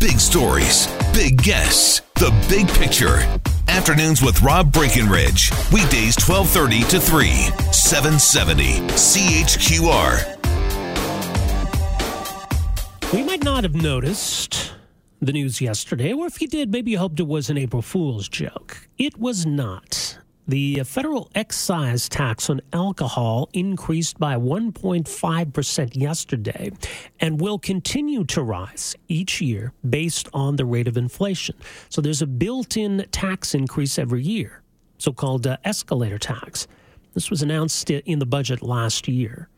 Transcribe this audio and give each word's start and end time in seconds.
Big 0.00 0.20
stories, 0.20 0.86
big 1.12 1.42
guests, 1.42 2.02
the 2.14 2.30
big 2.48 2.68
picture. 2.68 3.18
Afternoons 3.66 4.22
with 4.22 4.40
Rob 4.42 4.72
Breckenridge. 4.72 5.50
Weekdays 5.72 6.14
1230 6.16 6.84
to 6.84 7.00
3, 7.00 7.28
770 7.72 8.78
CHQR. 8.94 10.36
We 13.12 13.24
might 13.24 13.42
not 13.42 13.64
have 13.64 13.74
noticed 13.74 14.72
the 15.20 15.32
news 15.32 15.60
yesterday, 15.60 16.12
or 16.12 16.26
if 16.26 16.40
you 16.40 16.46
did, 16.46 16.70
maybe 16.70 16.92
you 16.92 16.98
hoped 16.98 17.18
it 17.18 17.26
was 17.26 17.50
an 17.50 17.58
April 17.58 17.82
Fool's 17.82 18.28
joke. 18.28 18.88
It 18.98 19.18
was 19.18 19.46
not. 19.46 20.07
The 20.48 20.82
federal 20.84 21.30
excise 21.34 22.08
tax 22.08 22.48
on 22.48 22.62
alcohol 22.72 23.50
increased 23.52 24.18
by 24.18 24.36
1.5% 24.36 25.94
yesterday 25.94 26.72
and 27.20 27.38
will 27.38 27.58
continue 27.58 28.24
to 28.24 28.42
rise 28.42 28.96
each 29.08 29.42
year 29.42 29.74
based 29.86 30.26
on 30.32 30.56
the 30.56 30.64
rate 30.64 30.88
of 30.88 30.96
inflation. 30.96 31.54
So 31.90 32.00
there's 32.00 32.22
a 32.22 32.26
built 32.26 32.78
in 32.78 33.04
tax 33.12 33.54
increase 33.54 33.98
every 33.98 34.22
year, 34.22 34.62
so 34.96 35.12
called 35.12 35.46
uh, 35.46 35.58
escalator 35.66 36.18
tax. 36.18 36.66
This 37.12 37.28
was 37.28 37.42
announced 37.42 37.90
in 37.90 38.18
the 38.18 38.26
budget 38.26 38.62
last 38.62 39.06
year. 39.06 39.50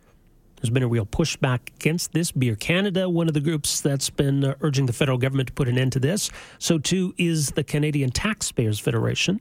There's 0.57 0.71
been 0.71 0.83
a 0.83 0.89
real 0.89 1.07
pushback 1.07 1.69
against 1.77 2.13
this. 2.13 2.33
Beer 2.33 2.57
Canada, 2.57 3.09
one 3.09 3.29
of 3.29 3.35
the 3.35 3.41
groups 3.41 3.81
that's 3.81 4.11
been 4.11 4.45
uh, 4.45 4.55
urging 4.61 4.87
the 4.87 4.93
federal 4.93 5.19
government 5.19 5.47
to 5.47 5.53
put 5.53 5.69
an 5.69 5.79
end 5.79 5.93
to 5.93 6.01
this. 6.01 6.31
So, 6.59 6.79
too, 6.79 7.15
is 7.17 7.51
the 7.53 7.63
Canadian 7.63 8.11
Taxpayers 8.11 8.81
Federation 8.81 9.41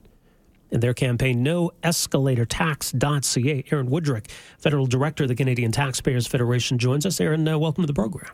and 0.72 0.82
their 0.82 0.94
campaign, 0.94 1.44
noescalatortax.ca. 1.44 3.64
Aaron 3.72 3.90
Wudrick, 3.90 4.30
Federal 4.58 4.86
Director 4.86 5.24
of 5.24 5.30
the 5.30 5.36
Canadian 5.36 5.72
Taxpayers 5.72 6.28
Federation, 6.28 6.78
joins 6.78 7.06
us. 7.06 7.20
Aaron, 7.20 7.48
uh, 7.48 7.58
welcome 7.58 7.84
to 7.84 7.88
the 7.88 7.94
program. 7.94 8.32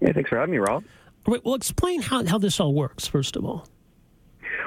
Yeah, 0.00 0.12
thanks 0.12 0.30
for 0.30 0.38
having 0.38 0.52
me, 0.52 0.58
Rob. 0.58 0.84
All 1.26 1.32
right, 1.32 1.44
well, 1.44 1.54
explain 1.54 2.02
how, 2.02 2.24
how 2.26 2.38
this 2.38 2.60
all 2.60 2.74
works, 2.74 3.06
first 3.06 3.36
of 3.36 3.44
all. 3.44 3.66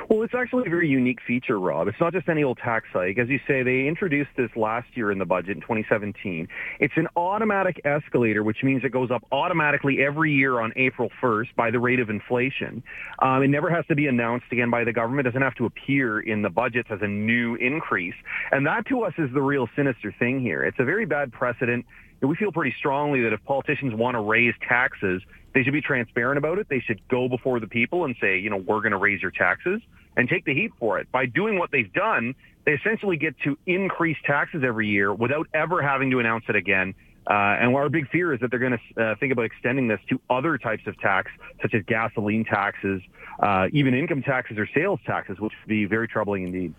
Well, 0.10 0.24
it's 0.24 0.34
actually 0.34 0.64
a 0.68 0.70
very 0.70 0.88
unique 0.88 1.20
feature, 1.28 1.60
Rob. 1.60 1.90
It's 1.90 2.00
not 2.00 2.14
just 2.14 2.30
any 2.30 2.42
old 2.42 2.60
tax 2.64 2.86
hike. 2.94 3.18
As 3.18 3.28
you 3.28 3.40
say, 3.46 3.62
they 3.62 3.88
introduced 3.90 4.30
this 4.38 4.50
last 4.56 4.88
year 4.94 5.12
in 5.12 5.20
the 5.20 5.26
budget 5.26 5.58
in 5.58 5.62
2017. 5.62 6.48
It's 6.80 6.94
an 6.96 7.08
automatic 7.18 7.82
escalator, 7.84 8.42
which 8.42 8.64
means 8.64 8.86
it 8.86 8.94
goes 8.94 9.12
up 9.12 9.24
automatically 9.34 9.98
every 10.02 10.32
year 10.32 10.62
on 10.62 10.72
April 10.78 11.10
1st 11.22 11.56
by 11.58 11.72
the 11.72 11.80
rate 11.80 12.00
of 12.00 12.10
inflation. 12.10 12.82
Um, 13.20 13.44
it 13.44 13.50
never 13.50 13.70
has 13.70 13.86
to 13.88 13.96
be 13.96 14.08
announced 14.08 14.46
again 14.50 14.72
by 14.72 14.86
the 14.86 14.94
government. 14.94 15.28
It 15.28 15.32
doesn't 15.32 15.42
have 15.42 15.56
to 15.56 15.66
appear 15.66 16.22
in 16.22 16.42
the 16.42 16.50
budgets 16.50 16.88
as 16.90 17.00
a 17.02 17.08
new 17.08 17.56
increase. 17.56 18.16
And 18.52 18.66
that 18.66 18.88
to 18.88 19.04
us 19.04 19.14
is 19.18 19.30
the 19.34 19.42
real 19.42 19.68
sinister 19.76 20.16
thing 20.18 20.40
here. 20.40 20.64
It's 20.64 20.80
a 20.80 20.86
very 20.86 21.06
bad 21.06 21.34
precedent. 21.34 21.86
We 22.22 22.36
feel 22.36 22.52
pretty 22.52 22.76
strongly 22.78 23.22
that 23.24 23.34
if 23.34 23.44
politicians 23.44 23.94
want 23.94 24.16
to 24.16 24.22
raise 24.22 24.54
taxes, 24.68 25.22
they 25.54 25.64
should 25.64 25.74
be 25.74 25.82
transparent 25.82 26.38
about 26.38 26.58
it. 26.58 26.68
They 26.70 26.80
should 26.80 27.06
go 27.08 27.30
before 27.30 27.60
the 27.60 27.68
people 27.68 28.06
and 28.06 28.16
say, 28.20 28.40
you 28.40 28.50
know, 28.50 28.58
we're 28.58 28.82
going 28.82 28.92
to 28.92 28.98
raise 28.98 29.22
your 29.22 29.32
taxes 29.32 29.82
and 30.16 30.28
take 30.28 30.46
the 30.46 30.54
heat 30.54 30.72
for 30.80 31.00
it. 31.00 31.12
By 31.12 31.28
doing 31.28 31.60
what 31.60 31.72
they've 31.72 31.92
done, 31.94 32.36
they 32.66 32.74
essentially 32.74 33.18
get 33.18 33.36
to 33.44 33.58
increase 33.66 34.18
taxes 34.26 34.64
every 34.66 34.88
year 34.88 35.14
without 35.14 35.48
ever 35.54 35.82
having 35.82 36.12
to 36.12 36.20
announce 36.20 36.46
it 36.50 36.56
again. 36.56 36.96
Uh, 37.26 37.34
and 37.60 37.76
our 37.76 37.90
big 37.90 38.10
fear 38.10 38.34
is 38.34 38.40
that 38.40 38.50
they're 38.50 38.60
going 38.60 38.78
to 38.78 39.04
uh, 39.04 39.16
think 39.20 39.34
about 39.34 39.46
extending 39.46 39.88
this 39.88 40.00
to 40.10 40.20
other 40.30 40.58
types 40.58 40.88
of 40.88 40.98
tax, 41.00 41.30
such 41.62 41.74
as 41.74 41.84
gasoline 41.86 42.46
taxes, 42.46 43.02
uh, 43.40 43.68
even 43.74 43.94
income 43.94 44.24
taxes 44.24 44.58
or 44.58 44.68
sales 44.74 45.00
taxes, 45.06 45.40
which 45.40 45.54
would 45.62 45.70
be 45.70 45.86
very 45.86 46.08
troubling 46.08 46.44
indeed. 46.44 46.74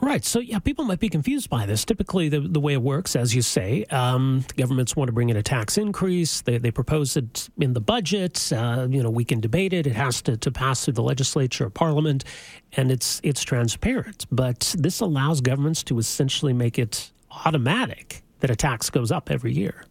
Right. 0.00 0.24
So, 0.24 0.40
yeah, 0.40 0.58
people 0.58 0.84
might 0.84 0.98
be 0.98 1.08
confused 1.08 1.48
by 1.48 1.66
this. 1.66 1.84
Typically, 1.84 2.28
the, 2.28 2.40
the 2.40 2.60
way 2.60 2.74
it 2.74 2.82
works, 2.82 3.14
as 3.14 3.34
you 3.34 3.42
say, 3.42 3.84
um, 3.90 4.44
governments 4.56 4.96
want 4.96 5.08
to 5.08 5.12
bring 5.12 5.30
in 5.30 5.36
a 5.36 5.42
tax 5.42 5.78
increase. 5.78 6.40
They, 6.42 6.58
they 6.58 6.70
propose 6.70 7.16
it 7.16 7.48
in 7.58 7.74
the 7.74 7.80
budget. 7.80 8.52
Uh, 8.52 8.88
you 8.90 9.02
know, 9.02 9.10
we 9.10 9.24
can 9.24 9.40
debate 9.40 9.72
it. 9.72 9.86
It 9.86 9.94
has 9.94 10.20
to, 10.22 10.36
to 10.36 10.50
pass 10.50 10.84
through 10.84 10.94
the 10.94 11.02
legislature 11.02 11.66
or 11.66 11.70
parliament, 11.70 12.24
and 12.76 12.90
it's 12.90 13.20
it's 13.22 13.42
transparent. 13.42 14.26
But 14.30 14.74
this 14.78 15.00
allows 15.00 15.40
governments 15.40 15.82
to 15.84 15.98
essentially 15.98 16.52
make 16.52 16.78
it 16.78 17.12
automatic 17.44 18.22
that 18.40 18.50
a 18.50 18.56
tax 18.56 18.90
goes 18.90 19.10
up 19.12 19.30
every 19.30 19.52
year. 19.52 19.86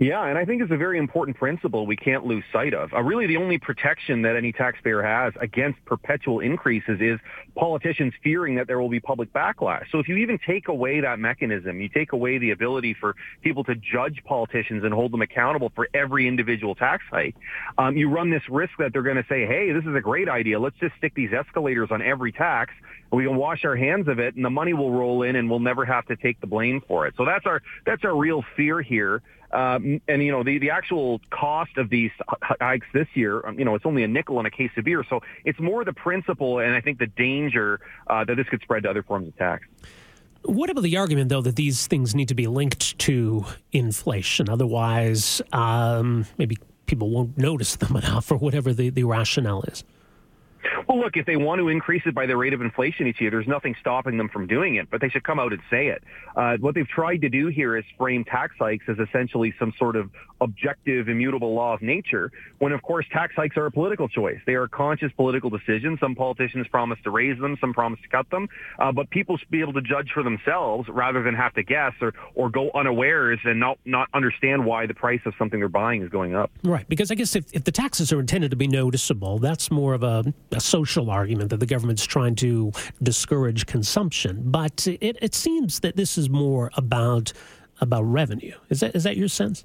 Yeah, 0.00 0.26
and 0.26 0.36
I 0.36 0.44
think 0.44 0.62
it's 0.62 0.72
a 0.72 0.76
very 0.76 0.98
important 0.98 1.36
principle 1.36 1.86
we 1.86 1.96
can't 1.96 2.24
lose 2.26 2.44
sight 2.52 2.74
of. 2.74 2.92
Uh, 2.92 3.02
really, 3.02 3.26
the 3.26 3.36
only 3.36 3.58
protection 3.58 4.22
that 4.22 4.36
any 4.36 4.52
taxpayer 4.52 5.02
has 5.02 5.32
against 5.40 5.84
perpetual 5.84 6.40
increases 6.40 7.00
is 7.00 7.20
politicians 7.54 8.12
fearing 8.22 8.56
that 8.56 8.66
there 8.66 8.80
will 8.80 8.88
be 8.88 9.00
public 9.00 9.32
backlash. 9.32 9.84
So 9.92 9.98
if 9.98 10.08
you 10.08 10.16
even 10.16 10.38
take 10.44 10.68
away 10.68 11.00
that 11.00 11.18
mechanism, 11.18 11.80
you 11.80 11.88
take 11.88 12.12
away 12.12 12.38
the 12.38 12.50
ability 12.50 12.94
for 12.98 13.14
people 13.42 13.62
to 13.64 13.74
judge 13.76 14.20
politicians 14.24 14.84
and 14.84 14.92
hold 14.92 15.12
them 15.12 15.22
accountable 15.22 15.70
for 15.74 15.88
every 15.94 16.26
individual 16.26 16.74
tax 16.74 17.04
hike, 17.10 17.36
um, 17.78 17.96
you 17.96 18.08
run 18.10 18.30
this 18.30 18.42
risk 18.48 18.72
that 18.78 18.92
they're 18.92 19.02
going 19.02 19.16
to 19.16 19.26
say, 19.28 19.46
hey, 19.46 19.72
this 19.72 19.84
is 19.84 19.94
a 19.94 20.00
great 20.00 20.28
idea. 20.28 20.58
Let's 20.58 20.76
just 20.80 20.96
stick 20.96 21.14
these 21.14 21.32
escalators 21.32 21.90
on 21.90 22.02
every 22.02 22.32
tax. 22.32 22.72
We 23.12 23.24
can 23.24 23.36
wash 23.36 23.64
our 23.64 23.76
hands 23.76 24.08
of 24.08 24.18
it, 24.18 24.34
and 24.34 24.44
the 24.44 24.50
money 24.50 24.72
will 24.72 24.90
roll 24.90 25.22
in, 25.22 25.36
and 25.36 25.48
we'll 25.48 25.60
never 25.60 25.84
have 25.84 26.04
to 26.06 26.16
take 26.16 26.40
the 26.40 26.48
blame 26.48 26.82
for 26.88 27.06
it. 27.06 27.14
So 27.16 27.24
that's 27.24 27.46
our 27.46 27.62
that's 27.86 28.04
our 28.04 28.16
real 28.16 28.42
fear 28.56 28.82
here. 28.82 29.22
Um, 29.54 30.00
and 30.08 30.22
you 30.22 30.32
know 30.32 30.42
the 30.42 30.58
the 30.58 30.70
actual 30.70 31.20
cost 31.30 31.78
of 31.78 31.88
these 31.88 32.10
hikes 32.60 32.86
this 32.92 33.06
year, 33.14 33.46
um, 33.46 33.56
you 33.56 33.64
know, 33.64 33.76
it's 33.76 33.86
only 33.86 34.02
a 34.02 34.08
nickel 34.08 34.40
in 34.40 34.46
a 34.46 34.50
case 34.50 34.70
of 34.76 34.84
beer. 34.84 35.04
So 35.08 35.20
it's 35.44 35.60
more 35.60 35.84
the 35.84 35.92
principle, 35.92 36.58
and 36.58 36.74
I 36.74 36.80
think 36.80 36.98
the 36.98 37.06
danger 37.06 37.80
uh, 38.08 38.24
that 38.24 38.34
this 38.34 38.48
could 38.48 38.60
spread 38.62 38.82
to 38.82 38.90
other 38.90 39.04
forms 39.04 39.28
of 39.28 39.36
tax. 39.36 39.64
What 40.42 40.68
about 40.70 40.82
the 40.82 40.96
argument, 40.96 41.30
though, 41.30 41.40
that 41.40 41.56
these 41.56 41.86
things 41.86 42.14
need 42.14 42.28
to 42.28 42.34
be 42.34 42.48
linked 42.48 42.98
to 42.98 43.46
inflation? 43.72 44.50
Otherwise, 44.50 45.40
um, 45.52 46.26
maybe 46.36 46.58
people 46.86 47.08
won't 47.10 47.38
notice 47.38 47.76
them 47.76 47.96
enough, 48.04 48.30
or 48.32 48.36
whatever 48.36 48.72
the, 48.74 48.90
the 48.90 49.04
rationale 49.04 49.62
is. 49.62 49.84
Well, 50.88 51.00
look, 51.00 51.16
if 51.16 51.24
they 51.26 51.36
want 51.36 51.60
to 51.60 51.68
increase 51.68 52.02
it 52.04 52.14
by 52.14 52.26
the 52.26 52.36
rate 52.36 52.52
of 52.52 52.60
inflation 52.60 53.06
each 53.06 53.20
year, 53.20 53.30
there's 53.30 53.48
nothing 53.48 53.74
stopping 53.80 54.18
them 54.18 54.28
from 54.28 54.46
doing 54.46 54.76
it, 54.76 54.90
but 54.90 55.00
they 55.00 55.08
should 55.08 55.24
come 55.24 55.38
out 55.38 55.52
and 55.52 55.62
say 55.70 55.88
it. 55.88 56.02
Uh, 56.36 56.56
what 56.58 56.74
they've 56.74 56.88
tried 56.88 57.22
to 57.22 57.28
do 57.28 57.48
here 57.48 57.76
is 57.76 57.84
frame 57.96 58.24
tax 58.24 58.54
hikes 58.58 58.84
as 58.88 58.98
essentially 58.98 59.54
some 59.58 59.72
sort 59.78 59.96
of 59.96 60.10
objective, 60.44 61.08
immutable 61.08 61.54
law 61.54 61.74
of 61.74 61.82
nature, 61.82 62.30
when 62.58 62.72
of 62.72 62.82
course 62.82 63.04
tax 63.12 63.34
hikes 63.34 63.56
are 63.56 63.66
a 63.66 63.70
political 63.70 64.08
choice. 64.08 64.38
They 64.46 64.54
are 64.54 64.64
a 64.64 64.68
conscious 64.68 65.10
political 65.16 65.50
decision. 65.50 65.98
Some 66.00 66.14
politicians 66.14 66.66
promise 66.68 66.98
to 67.04 67.10
raise 67.10 67.38
them, 67.40 67.56
some 67.60 67.72
promise 67.72 67.98
to 68.02 68.08
cut 68.08 68.30
them, 68.30 68.48
uh, 68.78 68.92
but 68.92 69.10
people 69.10 69.36
should 69.36 69.50
be 69.50 69.60
able 69.60 69.72
to 69.72 69.82
judge 69.82 70.10
for 70.14 70.22
themselves 70.22 70.88
rather 70.88 71.22
than 71.22 71.34
have 71.34 71.54
to 71.54 71.62
guess 71.62 71.92
or, 72.00 72.14
or 72.34 72.50
go 72.50 72.70
unawares 72.74 73.38
and 73.44 73.58
not, 73.58 73.78
not 73.84 74.08
understand 74.14 74.64
why 74.64 74.86
the 74.86 74.94
price 74.94 75.20
of 75.26 75.34
something 75.38 75.58
they're 75.58 75.68
buying 75.68 76.02
is 76.02 76.08
going 76.08 76.34
up. 76.34 76.50
Right, 76.62 76.88
because 76.88 77.10
I 77.10 77.14
guess 77.14 77.34
if, 77.34 77.52
if 77.52 77.64
the 77.64 77.72
taxes 77.72 78.12
are 78.12 78.20
intended 78.20 78.50
to 78.50 78.56
be 78.56 78.68
noticeable, 78.68 79.38
that's 79.38 79.70
more 79.70 79.94
of 79.94 80.02
a, 80.02 80.32
a 80.52 80.60
social 80.60 81.10
argument 81.10 81.50
that 81.50 81.60
the 81.60 81.66
government's 81.66 82.04
trying 82.04 82.34
to 82.36 82.72
discourage 83.02 83.66
consumption. 83.66 84.42
But 84.44 84.86
it, 84.86 85.18
it 85.20 85.34
seems 85.34 85.80
that 85.80 85.96
this 85.96 86.18
is 86.18 86.28
more 86.28 86.70
about 86.76 87.32
about 87.80 88.02
revenue. 88.02 88.54
Is 88.70 88.80
that 88.80 88.94
is 88.94 89.04
that 89.04 89.16
your 89.16 89.28
sense? 89.28 89.64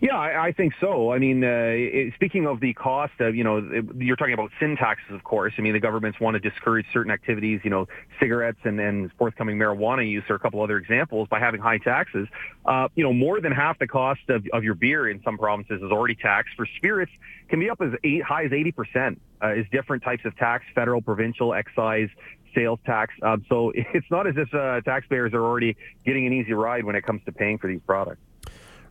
Yeah, 0.00 0.16
I, 0.16 0.46
I 0.46 0.52
think 0.52 0.74
so. 0.80 1.12
I 1.12 1.18
mean, 1.18 1.42
uh, 1.42 1.48
it, 1.48 2.14
speaking 2.14 2.46
of 2.46 2.60
the 2.60 2.74
cost 2.74 3.12
of, 3.20 3.34
you 3.34 3.44
know, 3.44 3.58
it, 3.58 3.84
you're 3.98 4.16
talking 4.16 4.34
about 4.34 4.50
sin 4.60 4.76
taxes, 4.76 5.14
of 5.14 5.24
course. 5.24 5.52
I 5.58 5.62
mean, 5.62 5.72
the 5.72 5.80
governments 5.80 6.20
want 6.20 6.40
to 6.40 6.50
discourage 6.50 6.86
certain 6.92 7.12
activities, 7.12 7.60
you 7.64 7.70
know, 7.70 7.86
cigarettes 8.20 8.58
and 8.64 8.78
then 8.78 9.10
forthcoming 9.18 9.56
marijuana 9.56 10.08
use 10.08 10.24
are 10.28 10.36
a 10.36 10.38
couple 10.38 10.62
other 10.62 10.76
examples 10.76 11.28
by 11.28 11.38
having 11.38 11.60
high 11.60 11.78
taxes. 11.78 12.28
Uh, 12.66 12.88
you 12.94 13.04
know, 13.04 13.12
more 13.12 13.40
than 13.40 13.52
half 13.52 13.78
the 13.78 13.86
cost 13.86 14.20
of, 14.28 14.44
of 14.52 14.64
your 14.64 14.74
beer 14.74 15.08
in 15.08 15.22
some 15.22 15.38
provinces 15.38 15.80
is 15.82 15.90
already 15.90 16.14
taxed. 16.14 16.54
For 16.56 16.66
spirits, 16.76 17.12
can 17.48 17.60
be 17.60 17.70
up 17.70 17.80
as 17.80 17.92
eight, 18.04 18.22
high 18.22 18.44
as 18.44 18.50
80% 18.50 19.16
uh, 19.42 19.54
is 19.54 19.66
different 19.70 20.02
types 20.02 20.24
of 20.24 20.36
tax, 20.36 20.64
federal, 20.74 21.02
provincial, 21.02 21.54
excise, 21.54 22.08
sales 22.54 22.78
tax. 22.86 23.12
Um, 23.22 23.44
so 23.48 23.72
it's 23.74 24.10
not 24.10 24.26
as 24.26 24.34
if 24.36 24.52
uh, 24.54 24.80
taxpayers 24.82 25.32
are 25.34 25.42
already 25.42 25.76
getting 26.04 26.26
an 26.26 26.32
easy 26.32 26.52
ride 26.52 26.84
when 26.84 26.96
it 26.96 27.04
comes 27.04 27.22
to 27.26 27.32
paying 27.32 27.58
for 27.58 27.68
these 27.68 27.80
products. 27.86 28.20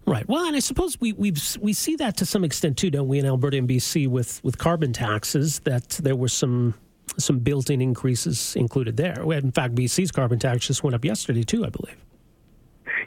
Right. 0.06 0.28
Well, 0.28 0.46
and 0.46 0.56
I 0.56 0.60
suppose 0.60 1.00
we 1.00 1.14
we 1.14 1.34
we 1.60 1.74
see 1.74 1.96
that 1.96 2.18
to 2.18 2.26
some 2.26 2.44
extent 2.44 2.78
too, 2.78 2.90
don't 2.90 3.08
we, 3.08 3.20
in 3.20 3.26
Alberta 3.26 3.58
and 3.58 3.68
BC 3.70 4.08
with 4.08 4.44
with 4.44 4.58
carbon 4.58 4.92
taxes? 4.92 5.60
That 5.60 5.90
there 5.90 6.16
were 6.16 6.28
some 6.28 6.74
some 7.18 7.40
built-in 7.40 7.82
increases 7.82 8.56
included 8.56 8.98
there. 8.98 9.22
In 9.34 9.52
fact, 9.52 9.76
BC's 9.76 10.12
carbon 10.12 10.40
tax 10.40 10.68
just 10.68 10.84
went 10.84 10.96
up 10.96 11.06
yesterday 11.06 11.44
too, 11.44 11.66
I 11.66 11.70
believe. 11.70 11.96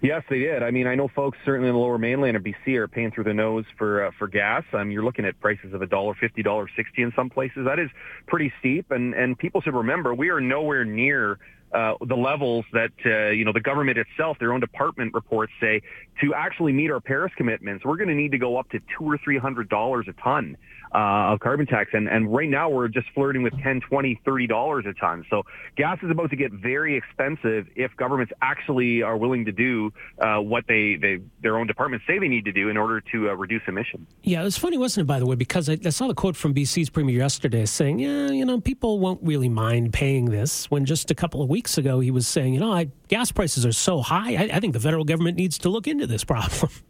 Yes, 0.02 0.22
they 0.28 0.40
did. 0.40 0.62
I 0.62 0.70
mean, 0.70 0.87
I 0.87 0.94
know 0.94 1.08
folks 1.08 1.38
certainly 1.44 1.69
in 1.69 1.75
the 1.75 1.81
lower 1.81 1.98
mainland 1.98 2.37
of 2.37 2.43
BC 2.43 2.76
are 2.76 2.88
paying 2.88 3.10
through 3.10 3.25
the 3.25 3.34
nose 3.34 3.64
for 3.78 4.06
uh, 4.06 4.10
for 4.19 4.28
gas. 4.28 4.62
Um, 4.72 4.90
you're 4.90 5.04
looking 5.04 5.25
at 5.25 5.38
prices 5.40 5.75
of 5.75 5.82
a 5.82 5.87
dollar 5.87 6.14
fifty, 6.14 6.42
dollar 6.42 6.69
sixty 6.76 7.02
in 7.02 7.12
some 7.14 7.31
places. 7.31 7.64
That 7.64 7.78
is 7.78 7.90
pretty 8.26 8.52
steep, 8.58 8.90
and 8.90 9.14
and 9.14 9.38
people 9.38 9.60
should 9.60 9.75
remember 9.75 10.14
we 10.14 10.31
are 10.31 10.40
nowhere 10.40 10.84
near 10.84 11.38
uh, 11.76 11.94
the 12.06 12.17
levels 12.17 12.64
that 12.73 12.93
uh, 13.05 13.31
you 13.31 13.44
know 13.44 13.52
the 13.52 13.61
government 13.61 13.99
itself, 13.99 14.38
their 14.38 14.52
own 14.52 14.61
department 14.61 15.12
reports 15.12 15.52
say 15.61 15.82
to 16.23 16.32
actually 16.32 16.73
meet 16.73 16.90
our 16.90 17.00
Paris 17.00 17.32
commitments, 17.37 17.84
we're 17.84 17.99
going 17.99 18.08
to 18.08 18.14
need 18.14 18.32
to 18.32 18.38
go 18.38 18.56
up 18.56 18.70
to 18.70 18.81
two 18.96 19.05
or 19.05 19.19
three 19.19 19.38
hundred 19.38 19.69
dollars 19.69 20.06
a 20.08 20.14
ton 20.23 20.56
uh, 20.94 21.32
of 21.32 21.40
carbon 21.40 21.67
tax. 21.67 21.90
And, 21.93 22.08
and 22.08 22.32
right 22.32 22.49
now 22.49 22.69
we're 22.69 22.88
just 22.88 23.06
flirting 23.14 23.43
with 23.43 23.52
10, 23.62 23.81
20, 23.82 24.20
30 24.25 24.46
dollars 24.46 24.84
a 24.87 24.93
ton. 24.94 25.25
So 25.31 25.43
gas 25.76 25.99
is 26.02 26.11
about 26.11 26.31
to 26.31 26.37
get 26.37 26.52
very 26.52 26.96
expensive 26.96 27.67
if 27.75 27.94
governments 27.96 28.32
actually 28.40 29.02
are 29.02 29.17
willing 29.17 29.44
to 29.44 29.52
do 29.52 29.93
uh, 30.20 30.38
what 30.38 30.64
they, 30.69 30.96
they 30.96 31.20
their 31.43 31.58
own 31.58 31.67
departments 31.67 32.06
say 32.06 32.19
they 32.19 32.28
need 32.28 32.44
to 32.44 32.52
do 32.52 32.69
in 32.69 32.76
order 32.76 33.00
to 33.12 33.31
uh, 33.31 33.34
reduce 33.34 33.62
emissions. 33.67 34.08
Yeah, 34.23 34.40
it 34.40 34.44
was 34.44 34.56
funny, 34.56 34.78
wasn't 34.78 35.05
it, 35.05 35.06
by 35.06 35.19
the 35.19 35.26
way, 35.26 35.37
because 35.37 35.69
I, 35.69 35.78
I 35.84 35.90
saw 35.90 36.06
the 36.06 36.14
quote 36.14 36.37
from 36.37 36.55
BC's 36.55 36.90
premier 36.90 37.17
yesterday 37.17 37.67
saying, 37.67 37.99
yeah, 37.99 38.31
you 38.31 38.44
know, 38.44 38.61
people 38.61 38.99
won't 38.99 39.20
really 39.23 39.49
mind 39.49 39.93
paying 39.93 40.26
this 40.26 40.70
when 40.70 40.84
just 40.84 41.11
a 41.11 41.14
couple 41.14 41.43
of 41.43 41.49
weeks 41.49 41.65
ago 41.78 42.00
he 42.00 42.10
was 42.10 42.26
saying, 42.26 42.54
you 42.54 42.60
know, 42.60 42.72
I, 42.72 42.88
gas 43.08 43.32
prices 43.32 43.66
are 43.66 43.72
so 43.72 44.00
high, 44.00 44.34
I, 44.34 44.50
I 44.54 44.60
think 44.60 44.72
the 44.72 44.80
federal 44.80 45.04
government 45.04 45.36
needs 45.36 45.58
to 45.58 45.68
look 45.68 45.86
into 45.86 46.06
this 46.06 46.24
problem. 46.24 46.70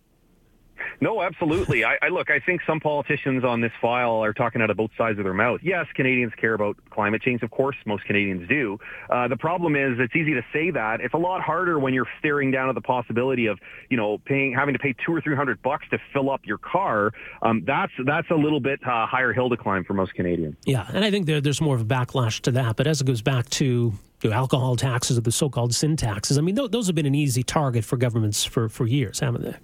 No, 1.00 1.22
absolutely. 1.22 1.84
I, 1.84 1.96
I, 2.02 2.08
look. 2.08 2.30
I 2.30 2.40
think 2.40 2.62
some 2.66 2.80
politicians 2.80 3.44
on 3.44 3.60
this 3.60 3.72
file 3.80 4.22
are 4.24 4.32
talking 4.32 4.62
out 4.62 4.70
of 4.70 4.76
both 4.76 4.90
sides 4.96 5.18
of 5.18 5.24
their 5.24 5.34
mouth. 5.34 5.60
Yes, 5.62 5.86
Canadians 5.94 6.32
care 6.40 6.54
about 6.54 6.76
climate 6.90 7.22
change. 7.22 7.42
Of 7.42 7.50
course, 7.50 7.76
most 7.84 8.04
Canadians 8.04 8.48
do. 8.48 8.78
Uh, 9.10 9.28
the 9.28 9.36
problem 9.36 9.76
is, 9.76 9.98
it's 9.98 10.16
easy 10.16 10.34
to 10.34 10.42
say 10.52 10.70
that. 10.70 11.00
It's 11.00 11.14
a 11.14 11.18
lot 11.18 11.42
harder 11.42 11.78
when 11.78 11.92
you're 11.92 12.08
staring 12.18 12.50
down 12.50 12.68
at 12.68 12.74
the 12.74 12.80
possibility 12.80 13.46
of, 13.46 13.58
you 13.90 13.96
know, 13.96 14.18
paying 14.18 14.54
having 14.54 14.72
to 14.74 14.78
pay 14.78 14.94
two 15.04 15.14
or 15.14 15.20
three 15.20 15.36
hundred 15.36 15.60
bucks 15.62 15.86
to 15.90 15.98
fill 16.12 16.30
up 16.30 16.40
your 16.44 16.58
car. 16.58 17.12
Um, 17.42 17.62
that's 17.66 17.92
that's 18.04 18.30
a 18.30 18.36
little 18.36 18.60
bit 18.60 18.80
uh, 18.86 19.06
higher 19.06 19.32
hill 19.32 19.50
to 19.50 19.56
climb 19.56 19.84
for 19.84 19.94
most 19.94 20.14
Canadians. 20.14 20.56
Yeah, 20.64 20.86
and 20.92 21.04
I 21.04 21.10
think 21.10 21.26
there, 21.26 21.40
there's 21.40 21.60
more 21.60 21.74
of 21.74 21.82
a 21.82 21.84
backlash 21.84 22.40
to 22.42 22.50
that. 22.52 22.76
But 22.76 22.86
as 22.86 23.00
it 23.00 23.06
goes 23.06 23.22
back 23.22 23.48
to 23.50 23.92
alcohol 24.32 24.76
taxes 24.76 25.18
or 25.18 25.20
the 25.22 25.32
so-called 25.32 25.74
sin 25.74 25.96
taxes, 25.96 26.38
I 26.38 26.40
mean, 26.40 26.56
th- 26.56 26.70
those 26.70 26.86
have 26.86 26.94
been 26.94 27.06
an 27.06 27.14
easy 27.14 27.42
target 27.42 27.84
for 27.84 27.96
governments 27.96 28.44
for 28.44 28.68
for 28.68 28.86
years, 28.86 29.20
haven't 29.20 29.42
they? 29.42 29.56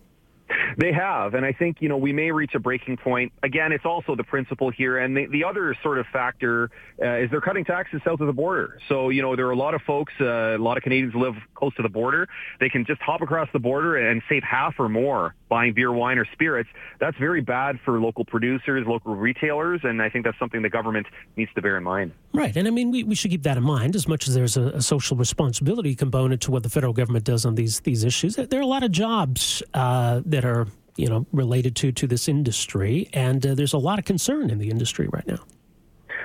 They 0.79 0.93
have, 0.93 1.35
and 1.35 1.45
I 1.45 1.53
think 1.53 1.79
you 1.81 1.89
know 1.89 1.97
we 1.97 2.13
may 2.13 2.31
reach 2.31 2.55
a 2.55 2.59
breaking 2.59 2.97
point. 2.97 3.33
Again, 3.43 3.73
it's 3.73 3.85
also 3.85 4.17
the 4.17 4.25
principle 4.25 4.71
here, 4.71 4.99
and 4.99 5.17
the, 5.17 5.27
the 5.27 5.45
other 5.45 5.77
sort 5.83 5.99
of 5.99 6.07
factor 6.13 6.71
uh, 7.01 7.17
is 7.17 7.31
they're 7.31 7.41
cutting 7.41 7.65
taxes 7.65 8.01
south 8.05 8.21
of 8.21 8.27
the 8.27 8.33
border. 8.33 8.79
So 8.89 9.11
you 9.11 9.23
know 9.23 9.37
there 9.37 9.47
are 9.47 9.53
a 9.53 9.57
lot 9.57 9.75
of 9.75 9.83
folks, 9.83 10.13
uh, 10.21 10.57
a 10.57 10.59
lot 10.59 10.77
of 10.77 10.83
Canadians 10.83 11.15
live 11.15 11.35
close 11.55 11.75
to 11.77 11.83
the 11.83 11.89
border. 11.89 12.29
They 12.61 12.69
can 12.69 12.85
just 12.85 13.01
hop 13.03 13.21
across 13.21 13.49
the 13.53 13.59
border 13.59 13.97
and 13.97 14.23
save 14.29 14.43
half 14.43 14.75
or 14.79 14.89
more 14.89 15.35
buying 15.53 15.75
beer, 15.75 15.93
wine, 15.93 16.17
or 16.17 16.25
spirits. 16.33 16.71
That's 16.99 17.19
very 17.19 17.43
bad 17.43 17.79
for 17.85 18.01
local 18.01 18.25
producers, 18.25 18.87
local 18.87 19.15
retailers, 19.15 19.81
and 19.85 20.01
I 20.01 20.09
think 20.09 20.25
that's 20.25 20.39
something 20.39 20.63
the 20.63 20.71
government 20.71 21.07
needs 21.37 21.53
to 21.57 21.61
bear 21.61 21.77
in 21.77 21.85
mind. 21.85 22.13
Right, 22.33 22.57
and 22.57 22.67
I 22.67 22.71
mean 22.71 22.91
we, 22.91 23.05
we 23.05 23.15
should 23.15 23.31
keep 23.31 23.43
that 23.43 23.59
in 23.59 23.63
mind 23.63 23.95
as 23.95 24.09
much 24.09 24.27
as 24.27 24.33
there's 24.35 24.57
a, 24.57 24.69
a 24.69 24.81
social 24.81 25.15
responsibility 25.15 25.95
component 25.95 26.41
to 26.43 26.51
what 26.51 26.63
the 26.63 26.71
federal 26.71 26.95
government 26.95 27.27
does 27.27 27.45
on 27.45 27.55
these 27.55 27.81
these 27.81 28.03
issues. 28.03 28.37
There 28.37 28.59
are 28.59 28.63
a 28.63 28.75
lot 28.77 28.83
of 28.83 28.93
jobs 28.93 29.63
uh, 29.75 30.23
that 30.25 30.47
are 30.47 30.69
you 30.97 31.09
know 31.09 31.27
related 31.33 31.77
to 31.77 31.93
to 31.93 32.07
this 32.07 32.29
industry, 32.29 33.11
and 33.13 33.45
uh, 33.47 33.55
there's 33.55 33.75
a 33.75 33.79
lot 33.89 33.99
of 33.99 34.07
concern 34.07 34.49
in 34.49 34.57
the 34.57 34.71
industry 34.71 35.07
right 35.13 35.27
now. 35.27 35.41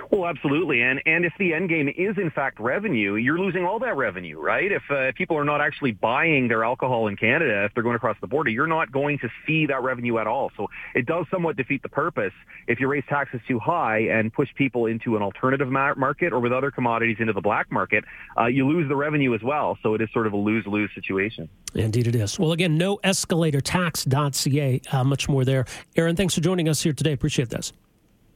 Well, 0.10 0.26
absolutely, 0.26 0.82
and 0.82 1.02
and 1.06 1.26
if 1.26 1.34
the 1.38 1.54
end 1.54 1.68
game 1.70 1.90
is 1.90 2.18
in 2.18 2.32
fact 2.32 2.60
revenue, 2.60 3.16
you're 3.16 3.40
losing 3.40 3.66
all 3.66 3.80
that 3.80 3.98
revenue, 3.98 4.40
right? 4.40 4.72
If 4.72 4.84
uh, 4.90 5.12
people 5.18 5.38
are 5.38 5.44
not 5.44 5.60
actually 5.60 5.92
buying 5.92 6.48
their 6.48 6.64
alcohol 6.64 7.08
in 7.08 7.18
Canada, 7.18 7.66
if 7.66 7.74
they're 7.74 7.84
going 7.84 7.98
across 7.98 8.16
the 8.22 8.28
border, 8.28 8.50
you're 8.50 8.68
not 8.68 8.92
going 8.92 9.20
to 9.20 9.30
see 9.46 9.66
that 9.66 9.84
revenue 9.84 10.18
at 10.18 10.28
all. 10.28 10.52
So 10.56 10.68
it 10.96 11.06
does 11.06 11.26
somewhat 11.30 11.58
defeat 11.58 11.84
the 11.84 11.90
purpose 11.90 12.32
if 12.68 12.80
you 12.80 12.88
raise 12.88 13.04
taxes 13.10 13.42
too 13.48 13.60
high 13.60 14.00
and 14.00 14.32
push 14.32 14.48
people 14.56 14.86
into 14.86 15.18
an 15.18 15.22
alternative 15.22 15.68
market 15.70 16.32
or 16.32 16.40
with 16.40 16.54
other 16.54 16.72
commodities 16.72 17.18
into 17.20 17.34
the 17.34 17.42
black 17.42 17.70
market. 17.70 18.06
Uh, 18.38 18.46
you 18.46 18.66
lose 18.66 18.88
the 18.88 18.96
revenue 18.96 19.36
as 19.36 19.42
well. 19.44 19.78
So 19.84 19.94
it 19.94 20.02
is 20.02 20.10
sort 20.14 20.28
of 20.28 20.34
a 20.34 20.38
lose-lose 20.38 20.90
situation. 20.96 21.50
Indeed, 21.76 22.08
it 22.08 22.16
is. 22.16 22.40
Well, 22.40 22.54
again, 22.54 22.78
no 22.78 22.98
escalatortax.ca. 23.04 24.82
Uh, 24.92 25.04
much 25.04 25.28
more 25.28 25.44
there. 25.44 25.66
Aaron, 25.96 26.16
thanks 26.16 26.34
for 26.34 26.42
joining 26.42 26.70
us 26.70 26.82
here 26.82 26.94
today. 26.94 27.12
Appreciate 27.12 27.50
this. 27.50 27.74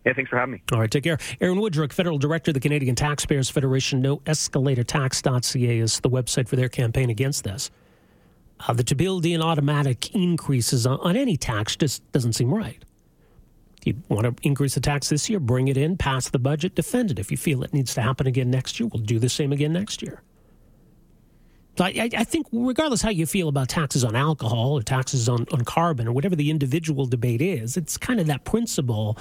Yeah, 0.06 0.13
thanks 0.13 0.30
for 0.30 0.38
having 0.38 0.53
me. 0.53 0.63
All 0.71 0.80
right, 0.80 0.89
take 0.89 1.03
care. 1.03 1.19
Aaron 1.39 1.59
Wudrick, 1.59 1.94
Federal 1.94 2.18
Director 2.18 2.50
of 2.51 2.53
the 2.53 2.59
Canadian 2.59 2.95
Taxpayers 2.95 3.50
Federation. 3.50 4.01
No 4.01 4.18
escalatortax.ca 4.19 5.77
is 5.77 6.00
the 6.00 6.09
website 6.09 6.48
for 6.48 6.56
their 6.56 6.69
campaign 6.69 7.09
against 7.09 7.44
this. 7.44 7.69
Uh, 8.68 8.74
the 8.74 8.83
to 8.83 8.95
build 8.95 9.25
in 9.25 9.42
automatic 9.42 10.13
increases 10.15 10.86
on, 10.88 11.00
on 11.01 11.15
any 11.15 11.38
tax 11.38 11.75
just 11.75 12.09
doesn't 12.12 12.33
seem 12.33 12.53
right. 12.53 12.83
If 13.80 13.88
you 13.88 14.01
want 14.09 14.25
to 14.25 14.48
increase 14.48 14.75
the 14.75 14.80
tax 14.80 15.09
this 15.09 15.30
year, 15.30 15.39
bring 15.39 15.68
it 15.68 15.77
in, 15.77 15.98
pass 15.98 16.30
the 16.30 16.39
budget, 16.39 16.75
defend 16.75 17.12
it. 17.12 17.18
If 17.18 17.31
you 17.31 17.38
feel 17.38 17.63
it 17.63 17.74
needs 17.74 17.94
to 17.95 18.01
happen 18.01 18.27
again 18.27 18.51
next 18.51 18.80
year, 18.80 18.88
we'll 18.92 19.03
do 19.03 19.18
the 19.18 19.30
same 19.30 19.51
again 19.51 19.74
next 19.74 20.01
year. 20.03 20.21
So 21.77 21.86
I, 21.86 22.09
I, 22.15 22.24
think, 22.24 22.48
regardless 22.51 23.01
how 23.01 23.09
you 23.09 23.25
feel 23.25 23.48
about 23.48 23.69
taxes 23.69 24.03
on 24.03 24.15
alcohol 24.15 24.77
or 24.77 24.83
taxes 24.83 25.30
on, 25.30 25.48
on 25.51 25.62
carbon 25.63 26.07
or 26.07 26.12
whatever 26.12 26.36
the 26.36 26.51
individual 26.51 27.06
debate 27.06 27.42
is, 27.42 27.77
it's 27.77 27.98
kind 27.98 28.19
of 28.19 28.27
that 28.27 28.44
principle 28.44 29.18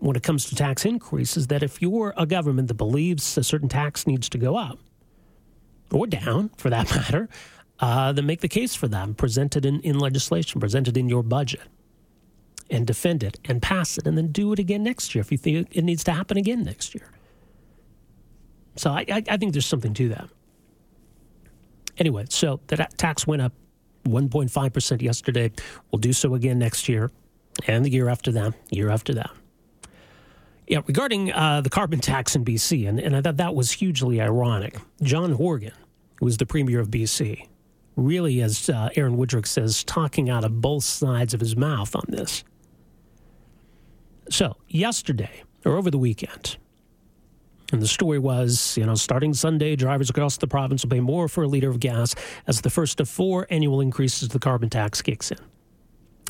when 0.00 0.16
it 0.16 0.22
comes 0.22 0.44
to 0.46 0.54
tax 0.54 0.84
increases 0.84 1.48
that 1.48 1.62
if 1.62 1.82
you're 1.82 2.14
a 2.16 2.26
government 2.26 2.68
that 2.68 2.74
believes 2.74 3.36
a 3.36 3.44
certain 3.44 3.68
tax 3.68 4.06
needs 4.06 4.28
to 4.28 4.38
go 4.38 4.56
up 4.56 4.78
or 5.90 6.06
down 6.06 6.50
for 6.56 6.70
that 6.70 6.90
matter, 6.94 7.28
uh, 7.80 8.12
then 8.12 8.26
make 8.26 8.40
the 8.40 8.48
case 8.48 8.74
for 8.74 8.88
that, 8.88 9.16
present 9.16 9.56
it 9.56 9.64
in, 9.64 9.80
in 9.80 9.98
legislation, 9.98 10.60
present 10.60 10.88
it 10.88 10.96
in 10.96 11.08
your 11.08 11.22
budget, 11.22 11.62
and 12.70 12.86
defend 12.86 13.22
it 13.22 13.38
and 13.44 13.62
pass 13.62 13.98
it, 13.98 14.06
and 14.06 14.16
then 14.16 14.30
do 14.32 14.52
it 14.52 14.58
again 14.58 14.82
next 14.82 15.14
year 15.14 15.20
if 15.20 15.32
you 15.32 15.38
think 15.38 15.68
it 15.72 15.82
needs 15.82 16.04
to 16.04 16.12
happen 16.12 16.36
again 16.36 16.62
next 16.62 16.94
year. 16.94 17.10
So 18.76 18.90
I, 18.90 19.04
I, 19.10 19.22
I 19.28 19.36
think 19.36 19.52
there's 19.52 19.66
something 19.66 19.94
to 19.94 20.08
that. 20.10 20.28
Anyway, 21.98 22.26
so 22.28 22.60
the 22.68 22.76
tax 22.96 23.26
went 23.26 23.42
up 23.42 23.52
1.5% 24.04 25.02
yesterday. 25.02 25.50
We'll 25.90 25.98
do 25.98 26.12
so 26.12 26.34
again 26.34 26.58
next 26.58 26.88
year 26.88 27.10
and 27.66 27.84
the 27.84 27.90
year 27.90 28.08
after 28.08 28.30
that, 28.32 28.54
year 28.70 28.90
after 28.90 29.14
that. 29.14 29.30
Yeah, 30.68 30.80
regarding 30.86 31.32
uh, 31.32 31.62
the 31.62 31.70
carbon 31.70 31.98
tax 31.98 32.36
in 32.36 32.44
BC, 32.44 32.86
and, 32.86 33.00
and 33.00 33.16
I 33.16 33.22
thought 33.22 33.38
that 33.38 33.54
was 33.54 33.72
hugely 33.72 34.20
ironic. 34.20 34.76
John 35.02 35.32
Horgan, 35.32 35.72
who 36.16 36.26
was 36.26 36.36
the 36.36 36.44
premier 36.44 36.78
of 36.78 36.90
BC, 36.90 37.46
really, 37.96 38.42
as 38.42 38.68
uh, 38.68 38.90
Aaron 38.94 39.16
Wudrick 39.16 39.46
says, 39.46 39.82
talking 39.82 40.28
out 40.28 40.44
of 40.44 40.60
both 40.60 40.84
sides 40.84 41.32
of 41.32 41.40
his 41.40 41.56
mouth 41.56 41.96
on 41.96 42.04
this. 42.08 42.44
So, 44.28 44.56
yesterday, 44.68 45.42
or 45.64 45.76
over 45.76 45.90
the 45.90 45.96
weekend, 45.96 46.58
and 47.72 47.80
the 47.80 47.88
story 47.88 48.18
was, 48.18 48.76
you 48.76 48.84
know, 48.84 48.94
starting 48.94 49.32
Sunday, 49.32 49.74
drivers 49.74 50.10
across 50.10 50.36
the 50.36 50.46
province 50.46 50.84
will 50.84 50.90
pay 50.90 51.00
more 51.00 51.28
for 51.28 51.44
a 51.44 51.48
liter 51.48 51.70
of 51.70 51.80
gas 51.80 52.14
as 52.46 52.60
the 52.60 52.70
first 52.70 53.00
of 53.00 53.08
four 53.08 53.46
annual 53.48 53.80
increases 53.80 54.28
to 54.28 54.34
the 54.34 54.38
carbon 54.38 54.68
tax 54.68 55.00
kicks 55.00 55.30
in. 55.30 55.38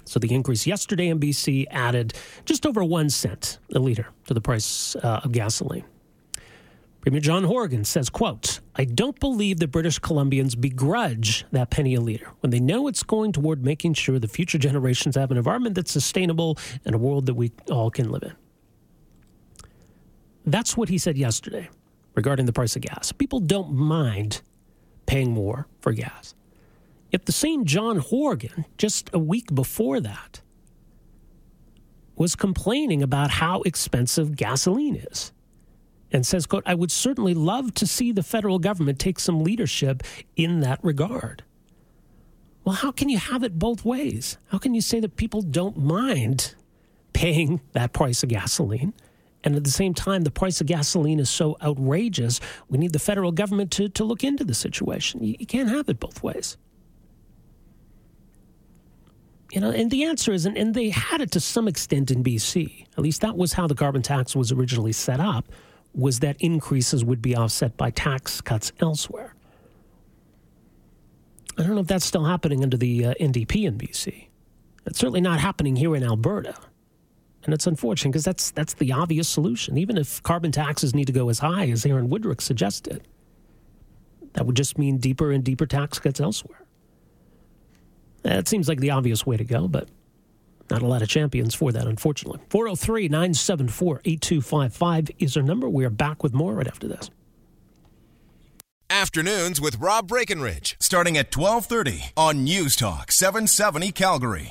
So 0.09 0.19
the 0.19 0.33
increase 0.35 0.67
yesterday 0.67 1.09
in 1.09 1.21
BC 1.21 1.67
added 1.71 2.15
just 2.47 2.67
over 2.67 2.83
one 2.83 3.11
cent 3.11 3.59
a 3.75 3.79
liter 3.79 4.07
to 4.27 4.35
the 4.35 4.41
price 4.41 4.97
uh, 4.97 5.21
of 5.23 5.33
gasoline. 5.33 5.85
Premier 7.01 7.21
John 7.21 7.45
Horgan 7.45 7.85
says, 7.85 8.11
quote, 8.11 8.61
I 8.75 8.85
don't 8.85 9.19
believe 9.21 9.61
the 9.61 9.69
British 9.69 10.01
Columbians 10.01 10.61
begrudge 10.61 11.45
that 11.53 11.71
penny 11.71 11.95
a 11.95 12.01
liter 12.01 12.29
when 12.41 12.51
they 12.51 12.59
know 12.59 12.89
it's 12.89 13.03
going 13.03 13.33
toward 13.33 13.65
making 13.65 13.95
sure 13.95 14.19
the 14.19 14.29
future 14.29 14.59
generations 14.59 15.15
have 15.15 15.31
an 15.31 15.37
environment 15.37 15.75
that's 15.75 15.93
sustainable 15.93 16.59
and 16.85 16.95
a 16.95 16.99
world 16.99 17.27
that 17.27 17.35
we 17.35 17.53
all 17.71 17.91
can 17.91 18.11
live 18.11 18.23
in. 18.23 18.33
That's 20.45 20.77
what 20.77 20.89
he 20.89 20.99
said 20.99 21.17
yesterday 21.17 21.69
regarding 22.15 22.47
the 22.47 22.53
price 22.53 22.75
of 22.77 22.83
gas. 22.83 23.13
People 23.13 23.41
don't 23.41 23.73
mind 23.73 24.41
paying 25.07 25.33
more 25.33 25.67
for 25.81 25.93
gas. 25.93 26.35
Yet 27.11 27.27
the 27.27 27.33
same 27.33 27.65
John 27.65 27.99
Horgan, 27.99 28.67
just 28.77 29.11
a 29.13 29.19
week 29.19 29.55
before 29.55 30.01
that, 30.01 30.43
was 32.17 32.35
complaining 32.35 33.03
about 33.03 33.31
how 33.31 33.63
expensive 33.63 34.37
gasoline 34.37 34.97
is 34.97 35.33
and 36.11 36.27
says, 36.27 36.47
quote, 36.47 36.65
I 36.67 36.75
would 36.75 36.91
certainly 36.91 37.35
love 37.35 37.75
to 37.75 37.87
see 37.87 38.13
the 38.13 38.23
federal 38.23 38.59
government 38.59 38.99
take 38.99 39.19
some 39.19 39.41
leadership 39.41 40.03
in 40.37 40.61
that 40.61 40.83
regard. 40.83 41.45
Well, 42.65 42.75
how 42.75 42.93
can 42.93 43.09
you 43.09 43.19
have 43.19 43.43
it 43.43 43.59
both 43.59 43.85
ways? 43.85 44.37
How 44.49 44.59
can 44.59 44.75
you 44.75 44.81
say 44.81 45.01
that 45.01 45.17
people 45.17 45.43
don't 45.43 45.79
mind 45.79 46.55
paying 47.13 47.61
that 47.73 47.93
price 47.93 48.23
of 48.23 48.29
gasoline? 48.29 48.93
And 49.45 49.55
at 49.55 49.65
the 49.65 49.71
same 49.71 49.95
time, 49.95 50.23
the 50.23 50.31
price 50.31 50.61
of 50.61 50.67
gasoline 50.67 51.21
is 51.21 51.31
so 51.31 51.57
outrageous, 51.63 52.41
we 52.69 52.77
need 52.77 52.93
the 52.93 52.99
federal 52.99 53.33
government 53.33 53.71
to, 53.73 53.89
to 53.91 54.05
look 54.05 54.25
into 54.25 54.45
the 54.45 54.55
situation. 54.55 55.23
You, 55.23 55.37
you 55.39 55.47
can't 55.47 55.69
have 55.69 55.89
it 55.89 56.01
both 56.01 56.23
ways. 56.23 56.57
You 59.51 59.61
know, 59.61 59.71
and 59.71 59.91
the 59.91 60.05
answer 60.05 60.33
is, 60.33 60.45
and, 60.45 60.59
and 60.59 60.75
they 60.75 60.91
had 60.91 61.21
it 61.21 61.31
to 61.33 61.41
some 61.41 61.69
extent 61.69 62.11
in 62.11 62.23
BC. 62.23 62.87
At 62.93 62.99
least 62.99 63.23
that 63.23 63.37
was 63.37 63.55
how 63.55 63.67
the 63.67 63.75
carbon 63.75 64.03
tax 64.03 64.37
was 64.37 64.53
originally 64.53 64.93
set 64.93 65.21
up, 65.21 65.47
was 65.95 66.21
that 66.21 66.37
increases 66.41 67.05
would 67.05 67.23
be 67.23 67.35
offset 67.35 67.77
by 67.77 67.91
tax 67.91 68.41
cuts 68.43 68.73
elsewhere. 68.81 69.35
I 71.57 71.63
don't 71.63 71.75
know 71.75 71.81
if 71.81 71.87
that's 71.87 72.05
still 72.05 72.25
happening 72.25 72.63
under 72.63 72.77
the 72.77 73.07
uh, 73.07 73.15
NDP 73.15 73.67
in 73.67 73.79
BC. 73.79 74.29
It's 74.87 74.99
certainly 74.99 75.21
not 75.21 75.41
happening 75.41 75.77
here 75.77 75.97
in 75.97 76.05
Alberta. 76.05 76.55
And 77.45 77.55
it's 77.55 77.67
unfortunate 77.67 78.13
because 78.13 78.25
that's, 78.25 78.51
that's 78.51 78.75
the 78.75 78.93
obvious 78.93 79.29
solution. 79.29 79.79
Even 79.79 79.97
if 79.97 80.23
carbon 80.23 80.53
taxes 80.53 80.95
need 80.95 81.07
to 81.07 81.13
go 81.13 81.31
as 81.31 81.39
high 81.39 81.69
as 81.69 81.87
Aaron 81.87 82.11
Wudrick 82.11 82.43
suggested, 82.43 83.09
that 84.35 84.45
would 84.45 84.57
just 84.57 84.79
mean 84.79 84.99
deeper 84.99 85.33
and 85.33 85.43
deeper 85.43 85.67
tax 85.67 85.99
cuts 85.99 86.21
elsewhere. 86.21 86.68
That 88.29 88.47
seems 88.49 88.69
like 88.69 88.81
the 88.81 88.91
obvious 88.91 89.25
way 89.25 89.37
to 89.37 89.45
go, 89.45 89.69
but 89.69 89.89
not 90.71 90.83
a 90.83 90.87
lot 90.87 91.03
of 91.03 91.09
champions 91.09 91.55
for 91.55 91.73
that, 91.73 91.87
unfortunately. 91.87 92.41
403 92.51 93.09
974 93.09 94.03
8255 94.05 95.11
is 95.19 95.37
our 95.37 95.43
number. 95.43 95.69
We 95.69 95.85
are 95.85 95.91
back 95.91 96.23
with 96.23 96.35
more 96.35 96.55
right 96.55 96.67
after 96.67 96.87
this. 96.89 97.11
Afternoons 98.91 99.61
with 99.61 99.81
Rob 99.81 100.09
Breckenridge, 100.09 100.77
starting 100.81 101.19
at 101.19 101.35
1230 101.35 102.13
on 102.17 102.45
News 102.45 102.75
Talk 102.75 103.13
770 103.13 103.93
Calgary. 103.93 104.47